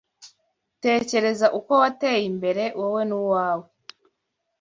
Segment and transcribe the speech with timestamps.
[0.83, 3.67] Tekereza uko wateye imbere, wowe n'uwawe